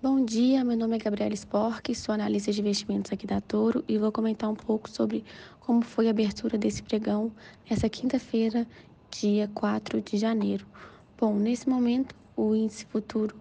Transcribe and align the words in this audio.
Bom 0.00 0.24
dia, 0.24 0.62
meu 0.62 0.76
nome 0.76 0.94
é 0.94 0.98
Gabriela 1.00 1.34
Spork, 1.34 1.92
sou 1.92 2.14
analista 2.14 2.52
de 2.52 2.60
investimentos 2.60 3.12
aqui 3.12 3.26
da 3.26 3.40
Toro 3.40 3.84
e 3.88 3.98
vou 3.98 4.12
comentar 4.12 4.48
um 4.48 4.54
pouco 4.54 4.88
sobre 4.88 5.24
como 5.58 5.82
foi 5.82 6.06
a 6.06 6.10
abertura 6.10 6.56
desse 6.56 6.84
pregão 6.84 7.32
nessa 7.68 7.88
quinta-feira, 7.88 8.64
dia 9.10 9.50
4 9.52 10.00
de 10.00 10.16
janeiro. 10.16 10.64
Bom, 11.18 11.34
nesse 11.34 11.68
momento 11.68 12.14
o 12.36 12.54
índice 12.54 12.86
futuro 12.86 13.34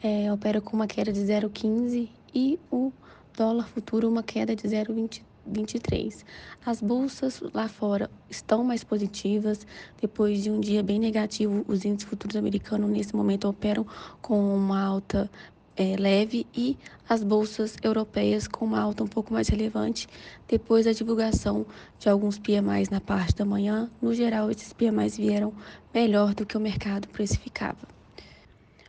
é, 0.00 0.32
opera 0.32 0.60
com 0.60 0.76
uma 0.76 0.86
queda 0.86 1.12
de 1.12 1.18
0,15 1.18 2.08
e 2.32 2.60
o 2.70 2.92
dólar 3.36 3.66
futuro 3.66 4.08
uma 4.08 4.22
queda 4.22 4.54
de 4.54 4.68
0,23. 4.68 6.24
As 6.64 6.80
bolsas 6.80 7.42
lá 7.52 7.66
fora 7.66 8.08
estão 8.30 8.62
mais 8.62 8.84
positivas. 8.84 9.66
Depois 10.00 10.44
de 10.44 10.48
um 10.48 10.60
dia 10.60 10.80
bem 10.80 11.00
negativo, 11.00 11.64
os 11.66 11.84
índices 11.84 12.08
futuros 12.08 12.36
americanos 12.36 12.88
nesse 12.88 13.16
momento 13.16 13.48
operam 13.48 13.84
com 14.22 14.54
uma 14.54 14.80
alta 14.80 15.28
é, 15.76 15.96
leve 15.96 16.46
e 16.54 16.76
as 17.08 17.22
bolsas 17.22 17.76
europeias 17.82 18.46
com 18.46 18.64
uma 18.64 18.80
alta 18.80 19.04
um 19.04 19.08
pouco 19.08 19.32
mais 19.32 19.48
relevante 19.48 20.08
depois 20.48 20.84
da 20.84 20.92
divulgação 20.92 21.66
de 21.98 22.08
alguns 22.08 22.38
PMIs 22.38 22.90
na 22.90 23.00
parte 23.00 23.36
da 23.36 23.44
manhã. 23.44 23.90
No 24.00 24.14
geral, 24.14 24.50
esses 24.50 24.72
PMIs 24.72 25.16
vieram 25.16 25.52
melhor 25.92 26.34
do 26.34 26.46
que 26.46 26.56
o 26.56 26.60
mercado 26.60 27.08
precificava. 27.08 27.94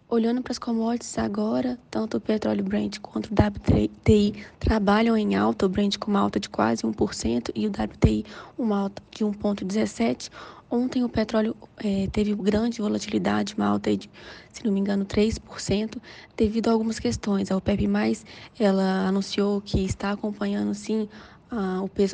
Olhando 0.07 0.43
para 0.43 0.51
as 0.51 0.59
commodities 0.59 1.17
agora, 1.17 1.79
tanto 1.89 2.17
o 2.17 2.21
petróleo 2.21 2.63
Brent 2.63 2.99
quanto 2.99 3.31
o 3.31 3.33
WTI 3.33 4.45
trabalham 4.59 5.17
em 5.17 5.35
alta, 5.35 5.65
o 5.65 5.69
Brent 5.69 5.97
com 5.97 6.11
uma 6.11 6.19
alta 6.19 6.39
de 6.39 6.47
quase 6.47 6.83
1% 6.83 7.49
e 7.55 7.65
o 7.65 7.71
WTI 7.71 8.23
uma 8.55 8.81
alta 8.81 9.01
de 9.09 9.25
1,17%. 9.25 10.29
Ontem 10.75 11.05
o 11.05 11.09
petróleo 11.09 11.55
é, 11.77 12.07
teve 12.11 12.35
grande 12.35 12.81
volatilidade, 12.81 13.55
uma 13.55 13.65
alta 13.65 13.95
de, 13.95 14.09
se 14.51 14.65
não 14.65 14.73
me 14.73 14.81
engano, 14.81 15.05
3%, 15.05 15.97
devido 16.35 16.67
a 16.67 16.73
algumas 16.73 16.99
questões. 16.99 17.49
A 17.49 17.55
OPEP+, 17.55 17.87
ela 18.59 19.07
anunciou 19.07 19.61
que 19.61 19.85
está 19.85 20.11
acompanhando, 20.11 20.73
sim, 20.73 21.07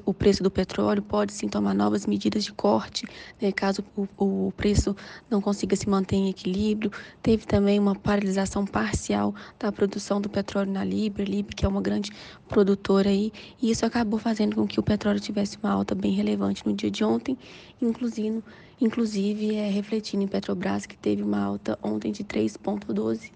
o, 0.06 0.14
preço, 0.14 0.44
do 0.44 0.52
petróleo, 0.52 1.02
pode 1.02 1.32
sim 1.32 1.48
tomar 1.48 1.74
novas 1.74 2.06
medidas 2.06 2.44
de 2.44 2.52
corte, 2.52 3.06
né, 3.42 3.52
caso 3.52 3.84
o, 3.96 4.08
o, 4.18 4.54
preço 4.56 4.96
não 5.30 5.42
consiga 5.42 5.76
se 5.76 5.90
manter 5.90 6.16
em 6.18 6.30
equilíbrio. 6.30 6.92
Teve 7.22 7.46
também 7.46 7.80
uma 7.80 7.96
paralisação 7.96 8.66
parcial 8.66 9.34
da 9.58 9.72
produção 9.72 10.20
do 10.20 10.30
petróleo 10.30 10.72
na 10.72 10.84
Libra, 10.84 11.24
Libra 11.24 11.56
que 11.56 11.66
é 11.66 11.68
uma 11.68 11.82
grande 11.82 12.12
produtora 12.48 13.10
aí, 13.10 13.32
e 13.62 13.72
isso 13.72 13.86
acabou 13.86 14.20
fazendo 14.20 14.56
com 14.56 14.68
que 14.68 14.80
o 14.80 14.84
petróleo 14.84 15.20
tivesse 15.20 15.58
uma 15.62 15.72
alta 15.72 15.96
bem 15.96 16.12
relevante 16.12 16.66
no 16.66 16.74
dia 16.74 16.92
de 16.92 17.04
ontem, 17.04 17.38
inclusive, 17.82 18.44
inclusive 18.80 19.56
é, 19.56 19.70
refletindo 19.70 20.24
em 20.24 20.28
Petrobras, 20.28 20.86
que 20.86 20.98
teve 20.98 21.24
uma 21.24 21.42
alta 21.42 21.80
ontem 21.82 22.12
de 22.12 22.24
3,12 22.24 23.32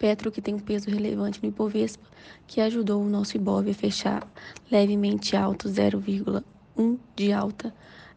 Petro, 0.00 0.32
que 0.32 0.40
tem 0.40 0.54
um 0.54 0.58
peso 0.58 0.88
relevante 0.88 1.42
no 1.42 1.48
Ibovespa, 1.50 2.08
que 2.46 2.58
ajudou 2.62 3.02
o 3.02 3.08
nosso 3.08 3.36
Ibov 3.36 3.68
a 3.68 3.74
fechar 3.74 4.26
levemente 4.70 5.36
alto, 5.36 5.68
0,1 5.68 6.98
de 7.14 7.32
alta, 7.34 7.72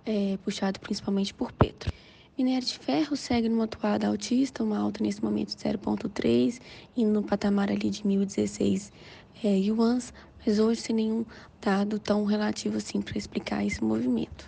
é, 0.05 0.37
puxado 0.45 0.79
principalmente 0.79 1.33
por 1.33 1.51
Petro. 1.51 1.91
Minério 2.37 2.65
de 2.65 2.79
ferro 2.79 3.17
segue 3.17 3.49
numa 3.49 3.65
atuada 3.65 4.07
altista, 4.07 4.63
uma 4.63 4.79
alta 4.79 5.03
nesse 5.03 5.21
momento 5.21 5.49
de 5.49 5.61
0,3, 5.61 6.61
indo 6.95 7.11
no 7.11 7.21
patamar 7.21 7.69
ali 7.69 7.89
de 7.89 8.01
1.016 8.01 8.89
é, 9.43 9.49
yuans, 9.49 10.13
mas 10.45 10.59
hoje 10.59 10.79
sem 10.79 10.95
nenhum 10.95 11.25
dado 11.61 11.99
tão 11.99 12.23
relativo 12.23 12.77
assim 12.77 13.01
para 13.01 13.17
explicar 13.17 13.65
esse 13.65 13.83
movimento. 13.83 14.47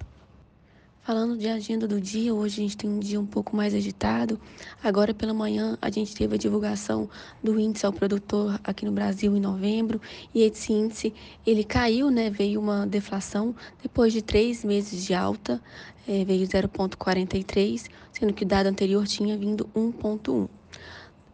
Falando 1.06 1.38
de 1.38 1.48
agenda 1.48 1.88
do 1.88 2.02
dia, 2.02 2.34
hoje 2.34 2.59
a 2.59 2.64
gente 2.64 2.78
tem 2.78 2.89
um 2.89 3.00
dia 3.00 3.22
um 3.22 3.28
pouco 3.28 3.56
mais 3.56 3.75
agitado. 3.75 4.42
Agora 4.84 5.14
pela 5.14 5.36
manhã 5.36 5.78
a 5.80 5.92
gente 5.92 6.16
teve 6.16 6.34
a 6.34 6.38
divulgação 6.38 7.08
do 7.44 7.59
índice 7.59 7.86
ao 7.86 7.94
produtor 7.94 8.59
aqui 8.64 8.86
no 8.86 8.92
Brasil 8.92 9.38
em 9.38 9.39
novembro 9.39 10.02
e 10.34 10.42
esse 10.42 10.73
índice 10.73 11.14
ele 11.45 11.64
caiu, 11.64 12.09
né? 12.09 12.31
Veio 12.31 12.59
uma 12.59 12.88
deflação 12.88 13.56
depois 13.84 14.14
de 14.14 14.23
três 14.23 14.66
meses 14.66 15.06
de 15.06 15.14
alta, 15.14 15.62
é, 16.07 16.25
veio 16.25 16.47
0,43, 16.47 17.88
sendo 18.12 18.34
que 18.34 18.44
o 18.44 18.47
dado 18.47 18.66
anterior 18.66 19.06
tinha 19.06 19.38
vindo 19.38 19.69
1,1. 19.75 20.50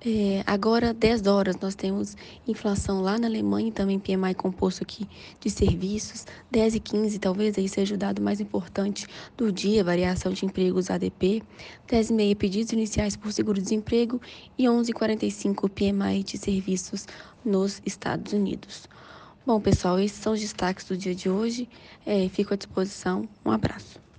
É, 0.04 0.44
agora, 0.48 0.96
10 0.96 1.28
horas, 1.28 1.56
nós 1.62 1.76
temos 1.76 2.18
inflação 2.48 3.02
lá 3.04 3.20
na 3.20 3.28
Alemanha 3.28 3.70
e 3.70 3.72
também 3.72 4.00
PMI 4.00 4.34
composto 4.34 4.82
aqui 4.82 5.08
de 5.40 5.48
serviços. 5.48 6.26
10 6.50 6.74
e 6.74 6.80
15, 6.80 7.20
talvez 7.20 7.56
aí 7.56 7.70
seja 7.70 7.94
o 7.94 7.98
dado 8.00 8.20
mais 8.20 8.42
importante 8.42 9.06
do 9.38 9.52
dia, 9.52 9.84
variação 9.84 10.34
de 10.34 10.44
empregos 10.44 10.90
ADP. 10.90 11.44
10 11.88 12.10
e 12.10 12.14
meia, 12.14 12.36
pedidos 12.36 12.74
iniciais 12.74 13.16
por 13.16 13.32
seguro-desemprego 13.32 14.20
e 14.58 14.68
11 14.68 14.90
e 14.90 14.94
45, 14.94 15.70
PMI 15.70 16.24
de 16.24 16.36
serviços 16.40 17.06
nos 17.46 17.80
Estados 17.86 18.34
Unidos. 18.34 18.90
Bom, 19.46 19.62
pessoal, 19.62 20.00
esses 20.00 20.18
são 20.18 20.34
os 20.34 20.40
destaques 20.40 20.86
do 20.86 20.98
dia 20.98 21.14
de 21.14 21.30
hoje. 21.30 21.70
É, 22.04 22.28
fico 22.28 22.56
à 22.56 22.58
disposição. 22.58 23.30
Um 23.46 23.52
abraço. 23.52 24.02